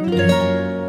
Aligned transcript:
Música 0.00 0.79